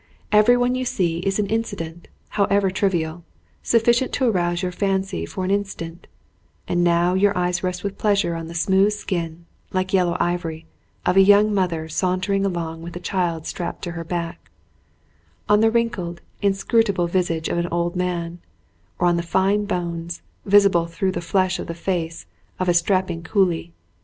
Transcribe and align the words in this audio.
Everyone 0.31 0.73
you 0.73 0.83
see 0.83 1.19
is 1.19 1.37
an 1.37 1.45
incident, 1.45 2.07
however 2.29 2.71
trivial, 2.71 3.23
sufficient 3.61 4.11
to 4.13 4.25
arouse 4.27 4.63
your 4.63 4.71
fancy 4.71 5.27
for 5.27 5.45
an 5.45 5.51
in 5.51 5.63
stant; 5.63 6.07
and 6.67 6.83
now 6.83 7.13
your 7.13 7.37
eyes 7.37 7.61
rest 7.61 7.83
with 7.83 7.99
pleasure 7.99 8.33
on 8.33 8.47
the 8.47 8.55
smooth 8.55 8.93
skin, 8.93 9.45
like 9.71 9.93
yellow 9.93 10.17
ivory, 10.19 10.65
of 11.05 11.17
a 11.17 11.21
young 11.21 11.53
mother 11.53 11.87
sauntering 11.87 12.43
along 12.47 12.81
with 12.81 12.95
a 12.95 12.99
child 12.99 13.45
strapped 13.45 13.83
to 13.83 13.91
her 13.91 14.03
back, 14.03 14.49
on 15.47 15.59
the 15.59 15.69
wrinkled, 15.69 16.19
inscrutable 16.41 17.05
visage 17.05 17.47
of 17.47 17.59
an 17.59 17.67
old 17.67 17.95
man, 17.95 18.39
or 18.97 19.05
on 19.05 19.17
the 19.17 19.21
fine 19.21 19.65
bones, 19.65 20.23
visible 20.47 20.87
through 20.87 21.11
the 21.11 21.21
flesh 21.21 21.59
of 21.59 21.67
the 21.67 21.75
face, 21.75 22.25
of 22.59 22.67
a 22.67 22.73
strapping 22.73 23.21
coolie. 23.21 23.69